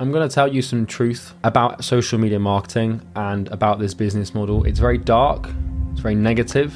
[0.00, 4.32] I'm going to tell you some truth about social media marketing and about this business
[4.32, 4.62] model.
[4.62, 5.50] It's very dark,
[5.90, 6.72] it's very negative.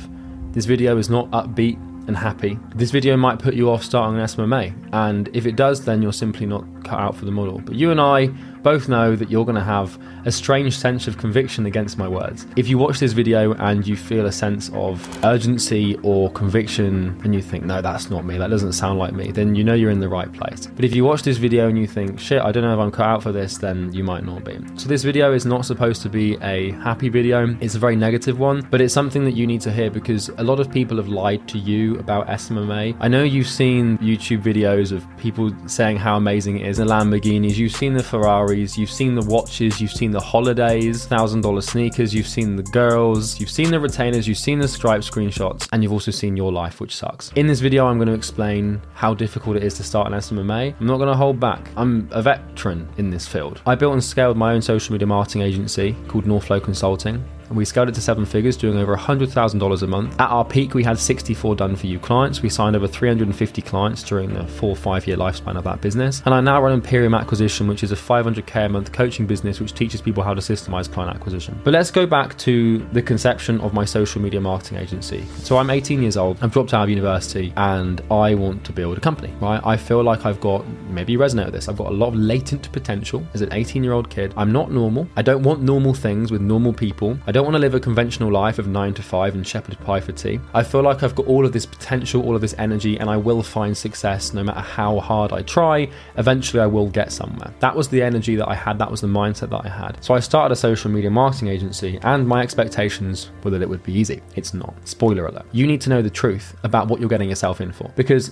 [0.51, 1.77] This video is not upbeat
[2.09, 2.59] and happy.
[2.75, 6.13] This video might put you off starting an SMMA, and if it does, then you're
[6.13, 7.61] simply not cut out for the model.
[7.61, 8.27] But you and I
[8.63, 12.47] both know that you're going to have a strange sense of conviction against my words.
[12.57, 17.35] If you watch this video and you feel a sense of urgency or conviction and
[17.35, 19.91] you think, no, that's not me, that doesn't sound like me, then you know you're
[19.91, 20.67] in the right place.
[20.67, 22.91] But if you watch this video and you think, shit, I don't know if I'm
[22.91, 24.59] cut out for this, then you might not be.
[24.77, 28.39] So this video is not supposed to be a happy video, it's a very negative
[28.39, 31.09] one, but it's something that you need to hear because a lot of people have
[31.09, 32.97] lied to you about SMMA.
[33.01, 37.57] I know you've seen YouTube videos of people saying how amazing it is, the Lamborghinis,
[37.57, 42.15] you've seen the Ferrari you've seen the watches, you've seen the holidays, thousand dollar sneakers,
[42.15, 45.93] you've seen the girls, you've seen the retainers, you've seen the Stripe screenshots, and you've
[45.93, 47.33] also seen your life, which sucks.
[47.37, 50.75] In this video, I'm going to explain how difficult it is to start an SMMA.
[50.79, 51.71] I'm not going to hold back.
[51.77, 53.61] I'm a veteran in this field.
[53.67, 57.67] I built and scaled my own social media marketing agency called Northflow Consulting and we
[57.67, 60.19] scaled it to seven figures, doing over $100,000 a month.
[60.19, 62.41] At our peak, we had 64 done for you clients.
[62.41, 66.23] We signed over 350 clients during the four or five year lifespan of that business.
[66.25, 69.75] And I now run Imperium Acquisition, which is a 500k a month coaching business which
[69.75, 71.61] teaches people how to systemize client acquisition.
[71.63, 75.27] But let's go back to the conception of my social media marketing agency.
[75.43, 78.97] So I'm 18 years old, I've dropped out of university, and I want to build
[78.97, 79.61] a company, right?
[79.63, 82.15] I feel like I've got, maybe you resonate with this, I've got a lot of
[82.15, 84.33] latent potential as an 18 year old kid.
[84.39, 85.07] I'm not normal.
[85.17, 87.19] I don't want normal things with normal people.
[87.27, 89.77] I don't don't want to live a conventional life of nine to five and shepherd
[89.81, 90.39] pie for tea.
[90.55, 93.17] I feel like I've got all of this potential, all of this energy, and I
[93.17, 95.91] will find success no matter how hard I try.
[96.19, 97.53] Eventually, I will get somewhere.
[97.59, 99.99] That was the energy that I had, that was the mindset that I had.
[100.05, 103.83] So I started a social media marketing agency, and my expectations were that it would
[103.83, 104.23] be easy.
[104.37, 104.73] It's not.
[104.85, 105.47] Spoiler alert.
[105.51, 108.31] You need to know the truth about what you're getting yourself in for because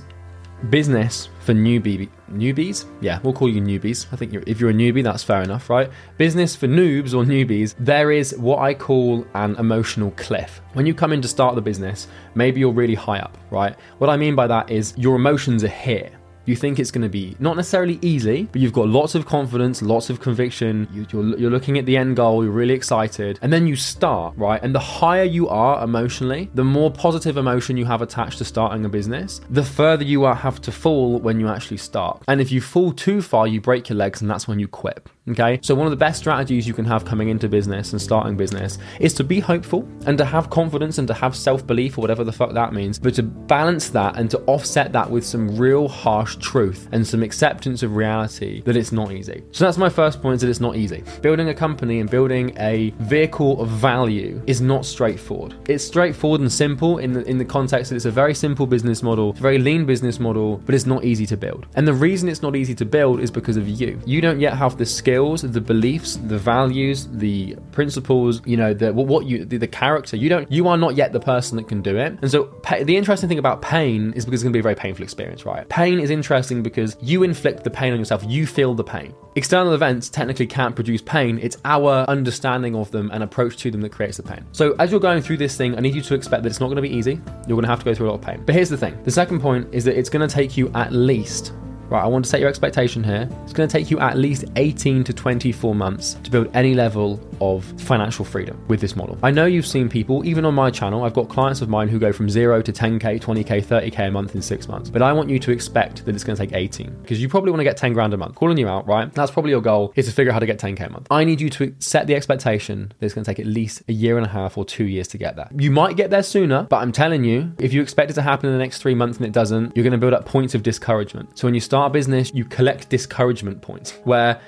[0.69, 2.85] business for newbie newbies?
[3.01, 4.07] Yeah we'll call you newbies.
[4.13, 5.91] I think you're, if you're a newbie that's fair enough right?
[6.19, 10.61] Business for noobs or newbies there is what i call an emotional cliff.
[10.75, 13.75] When you come in to start the business maybe you're really high up right?
[13.99, 16.11] What i mean by that is your emotions are here
[16.45, 19.83] you think it's going to be not necessarily easy, but you've got lots of confidence,
[19.83, 20.89] lots of conviction.
[20.93, 24.37] You, are you're looking at the end goal, you're really excited, and then you start,
[24.37, 24.63] right?
[24.63, 28.85] And the higher you are emotionally, the more positive emotion you have attached to starting
[28.85, 32.23] a business, the further you have to fall when you actually start.
[32.29, 35.07] And if you fall too far, you break your legs, and that's when you quit.
[35.31, 38.37] Okay, so one of the best strategies you can have coming into business and starting
[38.37, 42.01] business is to be hopeful and to have confidence and to have self belief or
[42.01, 45.57] whatever the fuck that means, but to balance that and to offset that with some
[45.57, 49.45] real harsh truth and some acceptance of reality that it's not easy.
[49.53, 51.05] So that's my first point that it's not easy.
[51.23, 55.55] Building a company and building a vehicle of value is not straightforward.
[55.69, 59.03] It's straightforward and simple in the in the context that it's a very simple business
[59.03, 61.67] model, very lean business model, but it's not easy to build.
[61.77, 64.01] And the reason it's not easy to build is because of you.
[64.05, 64.87] You don't yet have the
[65.21, 70.17] skills, the beliefs, the values, the principles, you know, the what you the, the character.
[70.17, 72.19] You don't you are not yet the person that can do it.
[72.23, 72.45] And so
[72.83, 75.45] the interesting thing about pain is because it's going to be a very painful experience,
[75.45, 75.69] right?
[75.69, 79.15] Pain is interesting because you inflict the pain on yourself, you feel the pain.
[79.37, 83.81] External events technically can't produce pain, it's our understanding of them and approach to them
[83.83, 84.45] that creates the pain.
[84.53, 86.67] So, as you're going through this thing, I need you to expect that it's not
[86.67, 87.21] going to be easy.
[87.47, 88.43] You're going to have to go through a lot of pain.
[88.45, 90.93] But here's the thing the second point is that it's going to take you at
[90.93, 91.53] least
[91.91, 93.29] Right, I want to set your expectation here.
[93.43, 97.21] It's going to take you at least 18 to 24 months to build any level
[97.41, 99.19] of financial freedom with this model.
[99.25, 101.99] I know you've seen people, even on my channel, I've got clients of mine who
[101.99, 104.89] go from zero to 10K, 20K, 30K a month in six months.
[104.89, 107.51] But I want you to expect that it's going to take 18 because you probably
[107.51, 108.37] want to get 10 grand a month.
[108.37, 109.13] Calling you out, right?
[109.13, 111.09] That's probably your goal is to figure out how to get 10K a month.
[111.11, 113.93] I need you to set the expectation that it's going to take at least a
[113.93, 115.49] year and a half or two years to get there.
[115.59, 118.47] You might get there sooner, but I'm telling you, if you expect it to happen
[118.47, 120.63] in the next three months and it doesn't, you're going to build up points of
[120.63, 121.37] discouragement.
[121.37, 124.39] So when you start start a business, you collect discouragement points where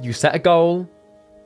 [0.00, 0.88] you set a goal,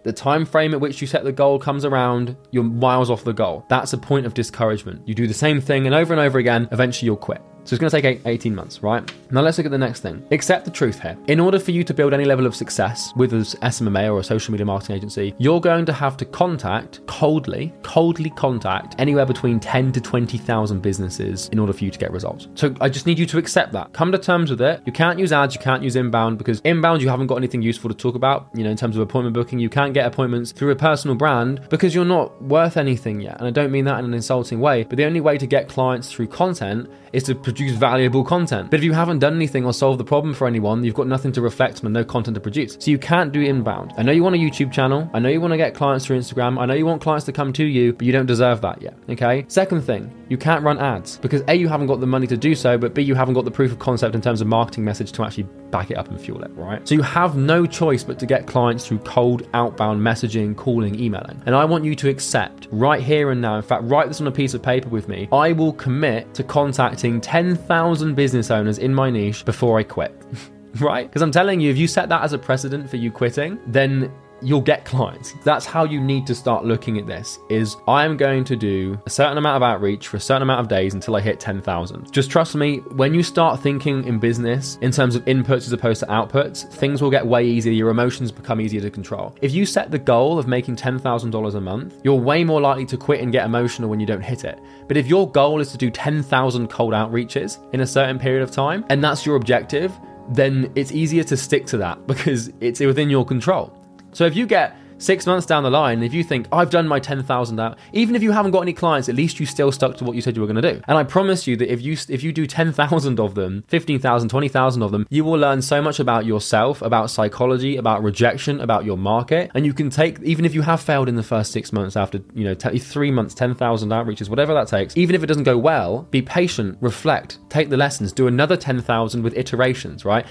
[0.05, 3.33] the time frame at which you set the goal comes around, you're miles off the
[3.33, 3.65] goal.
[3.69, 5.03] That's a point of discouragement.
[5.05, 7.43] You do the same thing and over and over again, eventually you'll quit.
[7.65, 9.11] So it's going to take 18 months, right?
[9.31, 10.25] Now let's look at the next thing.
[10.31, 11.17] Accept the truth here.
[11.29, 14.25] In order for you to build any level of success with an SMMA or a
[14.25, 19.61] social media marketing agency, you're going to have to contact coldly, coldly contact anywhere between
[19.61, 22.49] 10 to 20,000 businesses in order for you to get results.
[22.55, 23.93] So I just need you to accept that.
[23.93, 24.83] Come to terms with it.
[24.85, 27.89] You can't use ads, you can't use inbound because inbound you haven't got anything useful
[27.89, 29.59] to talk about, you know, in terms of appointment booking.
[29.59, 33.39] You can't get appointments through a personal brand because you're not worth anything yet.
[33.39, 35.69] And I don't mean that in an insulting way, but the only way to get
[35.69, 38.71] clients through content is to produce valuable content.
[38.71, 41.33] But if you haven't done anything or solved the problem for anyone, you've got nothing
[41.33, 42.77] to reflect on and no content to produce.
[42.81, 43.93] So you can't do inbound.
[43.97, 45.11] I know you want a YouTube channel.
[45.13, 46.59] I know you want to get clients through Instagram.
[46.59, 48.97] I know you want clients to come to you, but you don't deserve that yet.
[49.11, 49.45] Okay.
[49.49, 52.55] Second thing, you can't run ads because A, you haven't got the money to do
[52.55, 55.13] so, but B, you haven't got the proof of concept in terms of marketing message
[55.13, 56.87] to actually back it up and fuel it, right?
[56.87, 61.43] So you have no choice but to get clients through cold outbound messaging, calling, emailing.
[61.47, 64.29] And I want you to accept right here and now, in fact, write this on
[64.29, 65.29] a piece of paper with me.
[65.33, 70.15] I will commit to contacting 10,000 business owners in my niche before I quit.
[70.81, 71.09] right?
[71.09, 74.13] Because I'm telling you, if you set that as a precedent for you quitting, then
[74.43, 75.35] you'll get clients.
[75.45, 78.99] That's how you need to start looking at this is I am going to do
[79.07, 82.13] a certain amount of outreach for a certain amount of days until I hit 10,000.
[82.13, 86.01] Just trust me, when you start thinking in business in terms of inputs as opposed
[86.01, 87.73] to outputs, things will get way easier.
[87.73, 89.35] Your emotions become easier to control.
[89.41, 92.97] If you set the goal of making $10,000 a month, you're way more likely to
[92.97, 94.61] quit and get emotional when you don't hit it.
[94.89, 98.51] But if your goal is to do 10,000 cold outreaches in a certain period of
[98.51, 99.93] time and that's your objective,
[100.29, 103.77] then it's easier to stick to that because it's within your control.
[104.13, 107.01] So if you get six months down the line, if you think, I've done my
[107.01, 110.05] 10,000 out, even if you haven't got any clients, at least you still stuck to
[110.05, 110.81] what you said you were going to do.
[110.87, 114.83] And I promise you that if you if you do 10,000 of them, 15,000, 20,000
[114.83, 118.97] of them, you will learn so much about yourself, about psychology, about rejection, about your
[118.97, 119.51] market.
[119.55, 122.21] And you can take, even if you have failed in the first six months after,
[122.35, 125.59] you know, t- three months, 10,000 outreaches, whatever that takes, even if it doesn't go
[125.59, 130.27] well, be patient, reflect, take the lessons, do another 10,000 with iterations, right?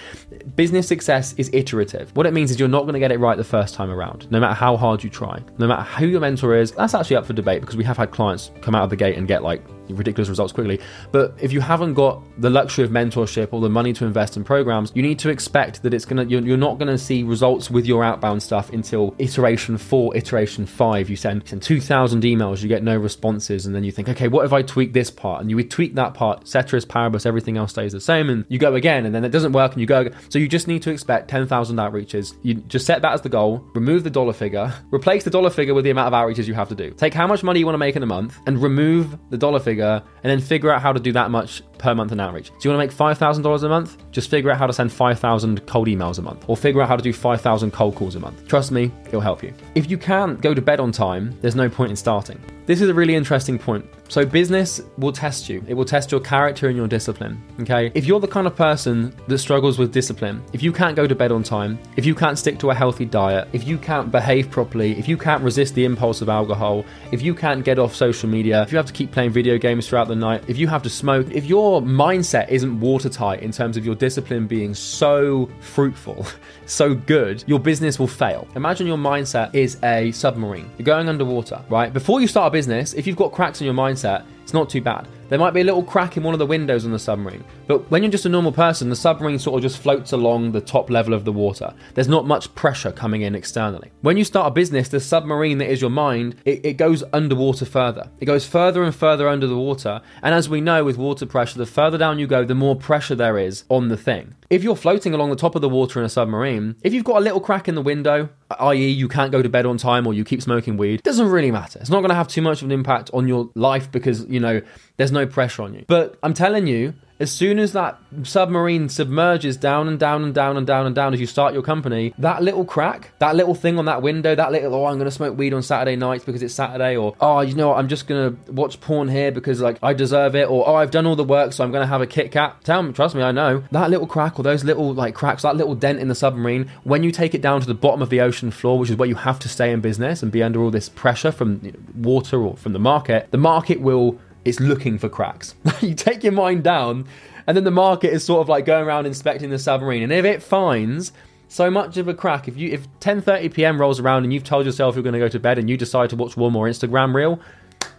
[0.56, 2.16] Business success is iterative.
[2.16, 4.30] What it means is you're not going to get it right the first time around,
[4.32, 5.44] no matter how hard you try.
[5.58, 8.12] No matter who your mentor is, that's actually up for debate because we have had
[8.12, 9.60] clients come out of the gate and get like
[9.94, 10.80] ridiculous results quickly.
[11.12, 14.44] But if you haven't got the luxury of mentorship or the money to invest in
[14.44, 17.86] programs, you need to expect that it's gonna you're, you're not gonna see results with
[17.86, 21.10] your outbound stuff until iteration four, iteration five.
[21.10, 24.28] You send, send two thousand emails, you get no responses, and then you think, okay,
[24.28, 25.42] what if I tweak this part?
[25.42, 28.76] And you tweak that part, ceteris paribus, everything else stays the same, and you go
[28.76, 30.02] again, and then it doesn't work, and you go.
[30.02, 30.16] Again.
[30.30, 32.34] So you just need to expect ten thousand outreaches.
[32.42, 33.64] You just set that as the goal.
[33.74, 34.74] Remove the dollar figure.
[34.92, 36.92] Replace the dollar figure with the amount of outreaches you have to do.
[36.92, 39.60] Take how much money you want to make in a month, and remove the dollar
[39.60, 42.50] figure, and then figure out how to do that much per month in outreach.
[42.50, 43.98] Do you want to make $5,000 a month?
[44.12, 46.96] Just figure out how to send 5,000 cold emails a month or figure out how
[46.96, 48.48] to do 5,000 cold calls a month.
[48.48, 49.54] Trust me, it'll help you.
[49.76, 52.40] If you can't go to bed on time, there's no point in starting.
[52.66, 53.86] This is a really interesting point.
[54.12, 55.64] So, business will test you.
[55.70, 57.42] It will test your character and your discipline.
[57.62, 57.94] Okay.
[57.96, 61.16] If you're the kind of person that struggles with discipline, if you can't go to
[61.16, 64.52] bed on time, if you can't stick to a healthy diet, if you can't behave
[64.52, 68.28] properly, if you can't resist the impulse of alcohol, if you can't get off social
[68.28, 70.84] media, if you have to keep playing video games throughout the night, if you have
[70.84, 76.28] to smoke, if your mindset isn't watertight in terms of your discipline being so fruitful,
[76.66, 78.46] so good, your business will fail.
[78.58, 80.70] Imagine your mindset is a submarine.
[80.78, 81.94] You're going underwater, right?
[81.94, 84.82] Before you start a business, if you've got cracks in your mindset, it's not too
[84.82, 85.08] bad.
[85.30, 87.90] There might be a little crack in one of the windows on the submarine, but
[87.90, 90.90] when you're just a normal person, the submarine sort of just floats along the top
[90.90, 91.74] level of the water.
[91.94, 93.92] There's not much pressure coming in externally.
[94.02, 97.64] When you start a business, the submarine that is your mind, it, it goes underwater
[97.64, 98.10] further.
[98.20, 101.58] It goes further and further under the water, and as we know with water pressure,
[101.58, 104.36] the further down you go, the more pressure there is on the thing.
[104.52, 107.16] If you're floating along the top of the water in a submarine, if you've got
[107.16, 108.28] a little crack in the window,
[108.60, 111.52] i.e., you can't go to bed on time or you keep smoking weed, doesn't really
[111.52, 111.80] matter.
[111.80, 114.42] It's not going to have too much of an impact on your life because, you
[114.42, 114.62] know,
[114.98, 115.86] there's no pressure on you.
[115.88, 120.58] But I'm telling you, as soon as that submarine submerges down and down and down
[120.58, 123.78] and down and down as you start your company, that little crack, that little thing
[123.78, 126.42] on that window, that little, oh, I'm going to smoke weed on Saturday nights because
[126.42, 129.62] it's Saturday, or oh, you know what, I'm just going to watch porn here because
[129.62, 131.88] like I deserve it, or oh, I've done all the work, so I'm going to
[131.88, 132.56] have a Kit Kat.
[132.64, 133.64] Tell me, trust me, I know.
[133.72, 137.04] That little crack or those little like cracks, that little dent in the submarine, when
[137.04, 139.16] you take it down to the bottom of the ocean floor, which is where you
[139.16, 142.42] have to stay in business and be under all this pressure from you know, water
[142.42, 145.56] or from the market, the market will it's looking for cracks.
[145.82, 147.08] you take your mind down,
[147.48, 150.04] and then the market is sort of like going around inspecting the submarine.
[150.04, 151.12] And if it finds
[151.48, 153.80] so much of a crack, if you if 10:30 p.m.
[153.80, 156.10] rolls around and you've told yourself you're going to go to bed and you decide
[156.12, 157.40] to watch one more Instagram reel,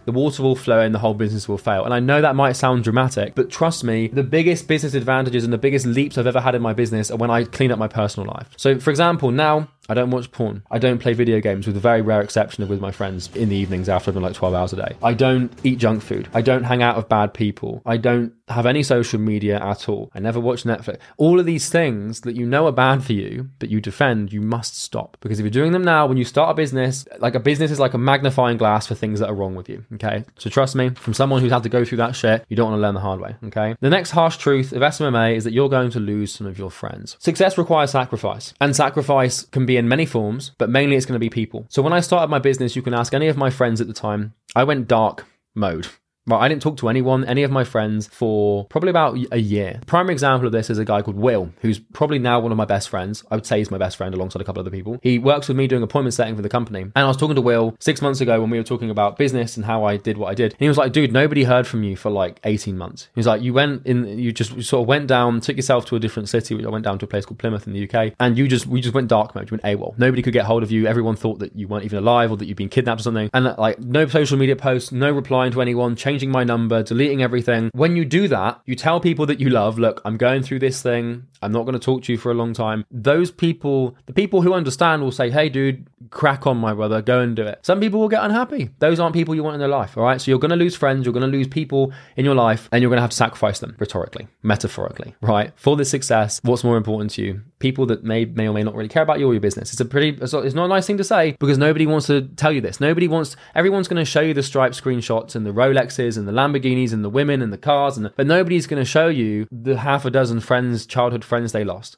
[0.05, 1.85] the water will flow and the whole business will fail.
[1.85, 5.53] And I know that might sound dramatic, but trust me, the biggest business advantages and
[5.53, 7.87] the biggest leaps I've ever had in my business are when I clean up my
[7.87, 8.49] personal life.
[8.57, 10.63] So, for example, now I don't watch porn.
[10.71, 13.49] I don't play video games, with a very rare exception of with my friends in
[13.49, 14.95] the evenings after I've been like 12 hours a day.
[15.03, 16.29] I don't eat junk food.
[16.33, 17.81] I don't hang out with bad people.
[17.85, 20.11] I don't have any social media at all.
[20.13, 20.99] I never watch Netflix.
[21.17, 24.41] All of these things that you know are bad for you, but you defend, you
[24.41, 25.17] must stop.
[25.21, 27.79] Because if you're doing them now, when you start a business, like a business is
[27.79, 29.85] like a magnifying glass for things that are wrong with you.
[29.93, 30.25] Okay.
[30.37, 32.77] So trust me, from someone who's had to go through that shit, you don't want
[32.77, 33.35] to learn the hard way.
[33.45, 33.75] Okay.
[33.79, 36.69] The next harsh truth of SMMA is that you're going to lose some of your
[36.69, 37.15] friends.
[37.19, 41.19] Success requires sacrifice, and sacrifice can be in many forms, but mainly it's going to
[41.19, 41.65] be people.
[41.69, 43.93] So when I started my business, you can ask any of my friends at the
[43.93, 45.87] time, I went dark mode.
[46.25, 49.81] Right, I didn't talk to anyone, any of my friends, for probably about a year.
[49.87, 52.63] Primary example of this is a guy called Will, who's probably now one of my
[52.63, 53.25] best friends.
[53.29, 54.99] I would say he's my best friend alongside a couple of other people.
[55.03, 56.83] He works with me doing appointment setting for the company.
[56.83, 59.57] And I was talking to Will six months ago when we were talking about business
[59.57, 60.53] and how I did what I did.
[60.53, 63.09] And he was like, dude, nobody heard from you for like 18 months.
[63.13, 65.97] He was like, you went in, you just sort of went down, took yourself to
[65.97, 66.55] a different city.
[66.55, 68.13] which I went down to a place called Plymouth in the UK.
[68.21, 69.51] And you just, we just went dark mode.
[69.51, 69.97] You went AWOL.
[69.97, 70.87] Nobody could get hold of you.
[70.87, 73.29] Everyone thought that you weren't even alive or that you'd been kidnapped or something.
[73.33, 77.71] And like, no social media posts, no replying to anyone, changing my number, deleting everything.
[77.73, 80.79] When you do that, you tell people that you love, look, I'm going through this
[80.79, 81.25] thing.
[81.41, 82.85] I'm not going to talk to you for a long time.
[82.91, 87.19] Those people, the people who understand will say, hey, dude, crack on, my brother, go
[87.19, 87.59] and do it.
[87.63, 88.69] Some people will get unhappy.
[88.77, 90.21] Those aren't people you want in their life, all right?
[90.21, 92.81] So you're going to lose friends, you're going to lose people in your life, and
[92.81, 95.51] you're going to have to sacrifice them rhetorically, metaphorically, right?
[95.55, 97.41] For this success, what's more important to you?
[97.57, 99.71] People that may, may or may not really care about you or your business.
[99.71, 102.51] It's a pretty, it's not a nice thing to say because nobody wants to tell
[102.51, 102.79] you this.
[102.79, 106.31] Nobody wants, everyone's going to show you the Stripe screenshots and the Rolexes and the
[106.31, 109.47] Lamborghinis and the women and the cars, and the, but nobody's going to show you
[109.51, 111.97] the half a dozen friends, childhood friends they lost.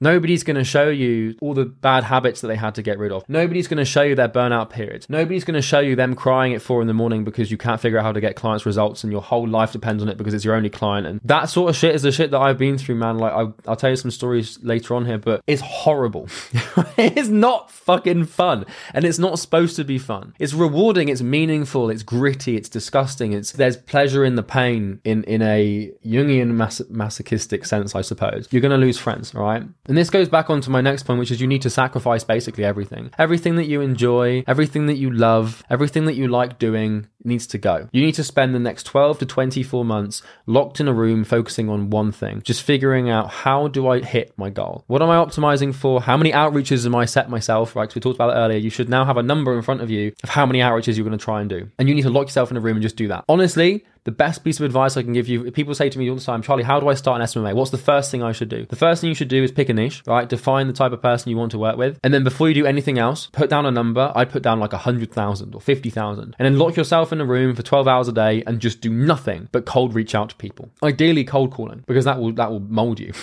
[0.00, 3.10] Nobody's going to show you all the bad habits that they had to get rid
[3.10, 3.28] of.
[3.28, 5.08] Nobody's going to show you their burnout periods.
[5.08, 7.80] Nobody's going to show you them crying at four in the morning because you can't
[7.80, 10.34] figure out how to get clients results and your whole life depends on it because
[10.34, 11.06] it's your only client.
[11.06, 13.18] And that sort of shit is the shit that I've been through, man.
[13.18, 16.28] Like, I, will tell you some stories later on here, but it's horrible.
[16.96, 18.66] it's not fucking fun.
[18.94, 20.32] And it's not supposed to be fun.
[20.38, 21.08] It's rewarding.
[21.08, 21.90] It's meaningful.
[21.90, 22.56] It's gritty.
[22.56, 23.32] It's disgusting.
[23.32, 28.46] It's, there's pleasure in the pain in, in a Jungian mas- masochistic sense, I suppose.
[28.52, 29.64] You're going to lose friends, all right?
[29.88, 32.22] And this goes back on to my next point, which is you need to sacrifice
[32.22, 33.10] basically everything.
[33.18, 37.58] Everything that you enjoy, everything that you love, everything that you like doing needs to
[37.58, 37.88] go.
[37.90, 41.70] You need to spend the next 12 to 24 months locked in a room focusing
[41.70, 44.84] on one thing, just figuring out how do I hit my goal?
[44.88, 46.02] What am I optimizing for?
[46.02, 47.74] How many outreaches am I set myself?
[47.74, 48.58] Right, because we talked about it earlier.
[48.58, 51.06] You should now have a number in front of you of how many outreaches you're
[51.06, 51.70] going to try and do.
[51.78, 53.24] And you need to lock yourself in a room and just do that.
[53.28, 56.16] Honestly, the best piece of advice I can give you, people say to me all
[56.16, 57.54] the time, Charlie, how do I start an SMMA?
[57.54, 58.64] What's the first thing I should do?
[58.64, 60.26] The first thing you should do is pick a niche, right?
[60.26, 62.00] Define the type of person you want to work with.
[62.02, 64.10] And then before you do anything else, put down a number.
[64.16, 66.36] I'd put down like 100,000 or 50,000.
[66.38, 68.88] And then lock yourself in a room for 12 hours a day and just do
[68.88, 70.70] nothing but cold reach out to people.
[70.82, 73.12] Ideally cold calling because that will that will mold you.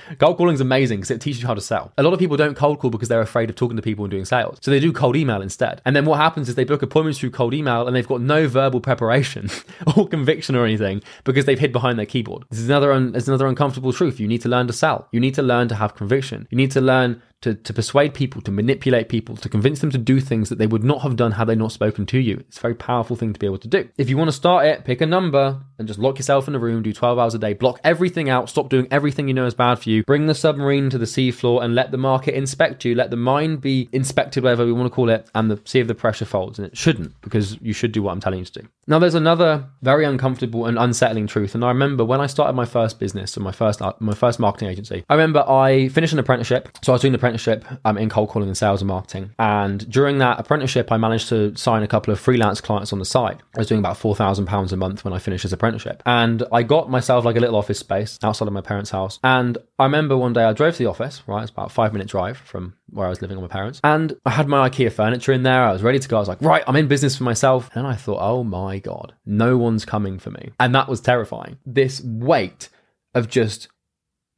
[0.18, 1.92] cold calling is amazing because it teaches you how to sell.
[1.98, 4.10] A lot of people don't cold call because they're afraid of talking to people and
[4.10, 4.58] doing sales.
[4.62, 5.80] So they do cold email instead.
[5.84, 8.48] And then what happens is they book appointments through cold email and they've got no
[8.48, 9.50] verbal preparation
[9.96, 12.44] or conviction or anything because they've hid behind their keyboard.
[12.50, 14.20] This is another un- is another uncomfortable truth.
[14.20, 15.08] You need to learn to sell.
[15.12, 16.46] You need to learn to have conviction.
[16.50, 19.98] You need to learn to, to persuade people, to manipulate people, to convince them to
[19.98, 22.38] do things that they would not have done had they not spoken to you.
[22.48, 23.88] It's a very powerful thing to be able to do.
[23.96, 26.58] If you want to start it, pick a number and just lock yourself in a
[26.58, 29.54] room, do 12 hours a day, block everything out, stop doing everything you know is
[29.54, 32.94] bad for you, bring the submarine to the seafloor and let the market inspect you,
[32.94, 35.86] let the mind be inspected, whatever we want to call it, and the, see if
[35.86, 36.58] the pressure folds.
[36.58, 38.68] And it shouldn't because you should do what I'm telling you to do.
[38.86, 41.54] Now, there's another very uncomfortable and unsettling truth.
[41.54, 44.38] And I remember when I started my first business or my first, uh, my first
[44.38, 46.70] marketing agency, I remember I finished an apprenticeship.
[46.82, 49.32] So I was doing the apprenticeship um, in cold calling and sales and marketing.
[49.38, 53.04] And during that apprenticeship, I managed to sign a couple of freelance clients on the
[53.04, 53.42] side.
[53.56, 56.02] I was doing about £4,000 a month when I finished this apprenticeship.
[56.06, 59.18] And I got myself like a little office space outside of my parents' house.
[59.24, 61.42] And I remember one day I drove to the office, right?
[61.42, 63.80] It's about a five minute drive from where I was living with my parents.
[63.82, 65.64] And I had my IKEA furniture in there.
[65.64, 66.16] I was ready to go.
[66.16, 67.70] I was like, right, I'm in business for myself.
[67.74, 70.52] And I thought, oh my God, no one's coming for me.
[70.60, 71.58] And that was terrifying.
[71.66, 72.68] This weight
[73.14, 73.68] of just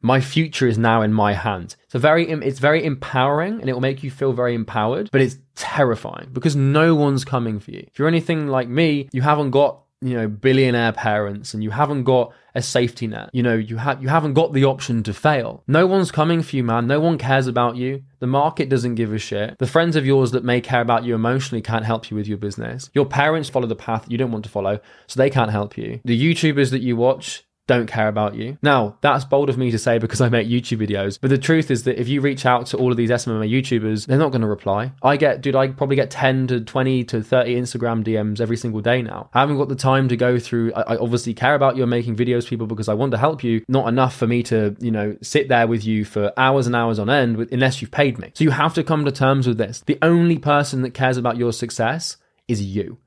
[0.00, 1.76] my future is now in my hands.
[1.88, 5.38] So very, it's very empowering and it will make you feel very empowered, but it's
[5.55, 7.85] terrifying because no one's coming for you.
[7.87, 12.05] If you're anything like me, you haven't got you know billionaire parents and you haven't
[12.05, 13.31] got a safety net.
[13.33, 15.64] You know you have you haven't got the option to fail.
[15.67, 16.87] No one's coming for you man.
[16.87, 18.02] No one cares about you.
[18.21, 19.59] The market doesn't give a shit.
[19.59, 22.38] The friends of yours that may care about you emotionally can't help you with your
[22.38, 22.90] business.
[22.95, 26.00] Your parents follow the path you don't want to follow so they can't help you.
[26.05, 28.58] The youtubers that you watch don't care about you.
[28.62, 31.70] Now, that's bold of me to say because I make YouTube videos, but the truth
[31.70, 34.40] is that if you reach out to all of these SMMA YouTubers, they're not going
[34.40, 34.92] to reply.
[35.02, 38.80] I get, dude, I probably get 10 to 20 to 30 Instagram DMs every single
[38.80, 39.28] day now.
[39.34, 40.72] I haven't got the time to go through.
[40.72, 43.62] I, I obviously care about you making videos, people, because I want to help you.
[43.68, 46.98] Not enough for me to, you know, sit there with you for hours and hours
[46.98, 48.32] on end with, unless you've paid me.
[48.34, 49.82] So you have to come to terms with this.
[49.87, 52.16] The only person that cares about your success
[52.48, 52.98] is you.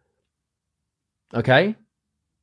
[1.33, 1.75] Okay?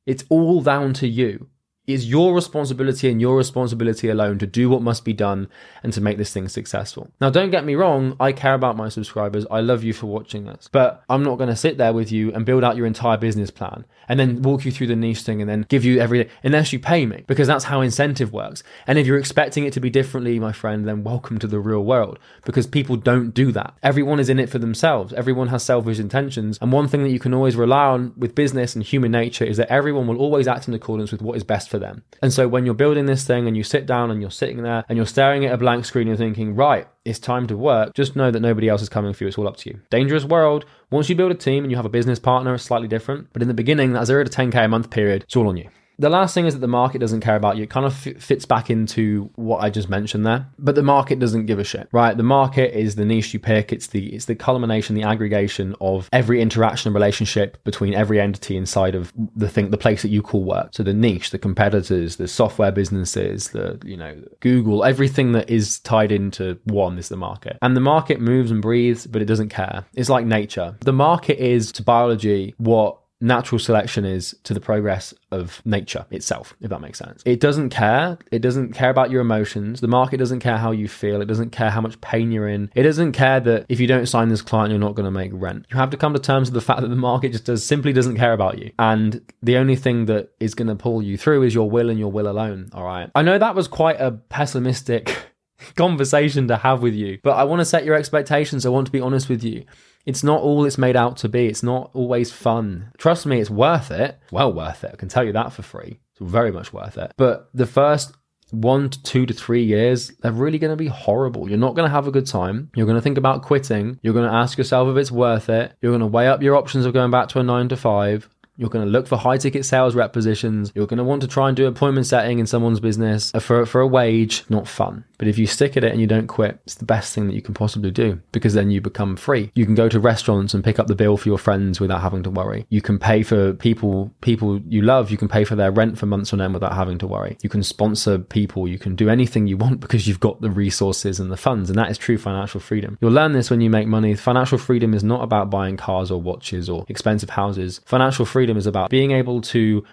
[0.05, 1.47] It's all down to you
[1.89, 5.49] It's your responsibility and your responsibility alone to do what must be done
[5.81, 7.09] and to make this thing successful.
[7.19, 9.47] Now, don't get me wrong, I care about my subscribers.
[9.49, 12.31] I love you for watching this, but I'm not going to sit there with you
[12.31, 15.41] and build out your entire business plan and then walk you through the niche thing
[15.41, 18.61] and then give you everything unless you pay me because that's how incentive works.
[18.85, 21.83] And if you're expecting it to be differently, my friend, then welcome to the real
[21.83, 23.73] world because people don't do that.
[23.81, 25.11] Everyone is in it for themselves.
[25.13, 26.59] Everyone has selfish intentions.
[26.61, 29.57] And one thing that you can always rely on with business and human nature is
[29.57, 32.03] that everyone will always act in accordance with what is best for them.
[32.21, 34.83] And so when you're building this thing and you sit down and you're sitting there
[34.89, 38.15] and you're staring at a blank screen and thinking, right, it's time to work, just
[38.15, 39.29] know that nobody else is coming for you.
[39.29, 39.79] It's all up to you.
[39.89, 40.65] Dangerous world.
[40.91, 43.27] Once you build a team and you have a business partner, it's slightly different.
[43.33, 45.69] But in the beginning, that zero to 10K a month period, it's all on you.
[45.99, 47.63] The last thing is that the market doesn't care about you.
[47.63, 50.47] It kind of f- fits back into what I just mentioned there.
[50.57, 52.15] But the market doesn't give a shit, right?
[52.15, 53.73] The market is the niche you pick.
[53.73, 58.55] It's the it's the culmination, the aggregation of every interaction and relationship between every entity
[58.55, 60.69] inside of the thing, the place that you call work.
[60.71, 65.79] So the niche, the competitors, the software businesses, the you know Google, everything that is
[65.79, 67.57] tied into one is the market.
[67.61, 69.85] And the market moves and breathes, but it doesn't care.
[69.95, 70.77] It's like nature.
[70.81, 76.55] The market is to biology what natural selection is to the progress of nature itself,
[76.61, 77.21] if that makes sense.
[77.25, 78.17] It doesn't care.
[78.31, 79.81] It doesn't care about your emotions.
[79.81, 81.21] The market doesn't care how you feel.
[81.21, 82.71] It doesn't care how much pain you're in.
[82.75, 85.31] It doesn't care that if you don't sign this client, you're not going to make
[85.33, 85.65] rent.
[85.69, 87.93] You have to come to terms with the fact that the market just does simply
[87.93, 88.71] doesn't care about you.
[88.79, 91.99] And the only thing that is going to pull you through is your will and
[91.99, 92.69] your will alone.
[92.73, 93.09] All right.
[93.15, 95.15] I know that was quite a pessimistic
[95.75, 98.65] conversation to have with you, but I want to set your expectations.
[98.65, 99.65] I want to be honest with you.
[100.09, 101.45] It's not all it's made out to be.
[101.45, 102.91] It's not always fun.
[102.97, 104.19] Trust me, it's worth it.
[104.31, 104.91] Well worth it.
[104.93, 105.99] I can tell you that for free.
[106.11, 107.13] It's very much worth it.
[107.15, 108.15] But the first
[108.49, 111.47] one to two to three years, they're really going to be horrible.
[111.47, 112.71] You're not going to have a good time.
[112.75, 113.99] You're going to think about quitting.
[114.01, 115.73] You're going to ask yourself if it's worth it.
[115.79, 118.27] You're going to weigh up your options of going back to a nine to five.
[118.59, 120.71] You're going to look for high ticket sales rep positions.
[120.75, 123.65] You're going to want to try and do appointment setting in someone's business uh, for,
[123.65, 124.43] for a wage.
[124.49, 125.05] Not fun.
[125.17, 127.35] But if you stick at it and you don't quit, it's the best thing that
[127.35, 129.51] you can possibly do because then you become free.
[129.55, 132.23] You can go to restaurants and pick up the bill for your friends without having
[132.23, 132.65] to worry.
[132.69, 135.11] You can pay for people people you love.
[135.11, 137.37] You can pay for their rent for months on end without having to worry.
[137.41, 138.67] You can sponsor people.
[138.67, 141.69] You can do anything you want because you've got the resources and the funds.
[141.69, 142.97] And that is true financial freedom.
[143.01, 144.15] You'll learn this when you make money.
[144.15, 147.81] Financial freedom is not about buying cars or watches or expensive houses.
[147.85, 149.83] Financial freedom freedom is about being able to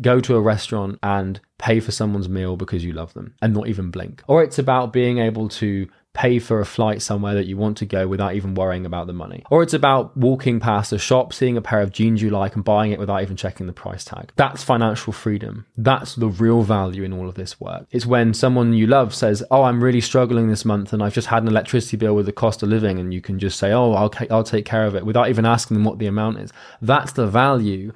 [0.00, 3.66] go to a restaurant and pay for someone's meal because you love them and not
[3.68, 4.22] even blink.
[4.28, 7.84] Or it's about being able to pay for a flight somewhere that you want to
[7.84, 9.42] go without even worrying about the money.
[9.50, 12.64] Or it's about walking past a shop, seeing a pair of jeans you like and
[12.64, 14.32] buying it without even checking the price tag.
[14.36, 15.66] That's financial freedom.
[15.76, 17.86] That's the real value in all of this work.
[17.90, 21.28] It's when someone you love says, "Oh, I'm really struggling this month and I've just
[21.28, 23.92] had an electricity bill with the cost of living," and you can just say, "Oh,
[23.94, 26.52] I'll I'll take care of it," without even asking them what the amount is.
[26.80, 27.92] That's the value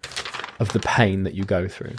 [0.59, 1.95] of the pain that you go through.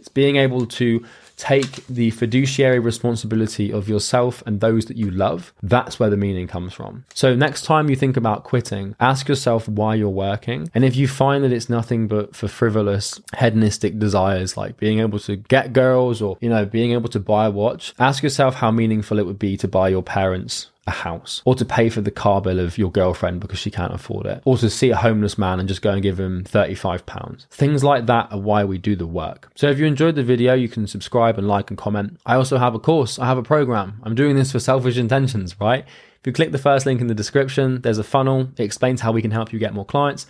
[0.00, 1.04] It's being able to
[1.42, 5.52] take the fiduciary responsibility of yourself and those that you love.
[5.60, 7.04] That's where the meaning comes from.
[7.14, 10.70] So, next time you think about quitting, ask yourself why you're working.
[10.72, 15.18] And if you find that it's nothing but for frivolous, hedonistic desires like being able
[15.20, 18.70] to get girls or, you know, being able to buy a watch, ask yourself how
[18.70, 22.10] meaningful it would be to buy your parents a house or to pay for the
[22.10, 25.38] car bill of your girlfriend because she can't afford it or to see a homeless
[25.38, 27.46] man and just go and give him 35 pounds.
[27.50, 29.50] Things like that are why we do the work.
[29.54, 32.18] So if you enjoyed the video you can subscribe and like and comment.
[32.26, 33.18] I also have a course.
[33.18, 34.00] I have a program.
[34.02, 35.84] I'm doing this for selfish intentions right?
[35.84, 38.48] If you click the first link in the description there's a funnel.
[38.56, 40.26] It explains how we can help you get more clients.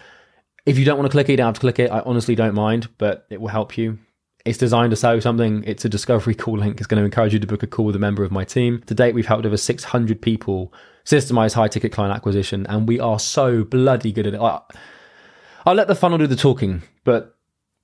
[0.67, 1.91] If you don't want to click it you don't have to click it.
[1.91, 3.99] I honestly don't mind but it will help you
[4.45, 5.63] it's designed to sell you something.
[5.67, 6.79] It's a discovery call link.
[6.79, 8.83] It's going to encourage you to book a call with a member of my team.
[8.87, 10.73] To date, we've helped over 600 people
[11.05, 14.41] systemize high ticket client acquisition, and we are so bloody good at it.
[14.41, 17.37] I'll let the funnel do the talking, but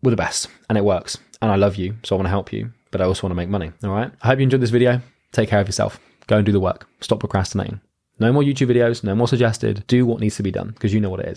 [0.02, 1.18] we're the best, and it works.
[1.40, 3.36] And I love you, so I want to help you, but I also want to
[3.36, 3.72] make money.
[3.84, 4.10] All right.
[4.22, 5.00] I hope you enjoyed this video.
[5.32, 6.00] Take care of yourself.
[6.26, 6.88] Go and do the work.
[7.00, 7.80] Stop procrastinating.
[8.18, 9.84] No more YouTube videos, no more suggested.
[9.86, 11.36] Do what needs to be done because you know what it is.